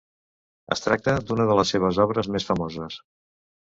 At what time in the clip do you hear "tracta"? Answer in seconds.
0.85-1.15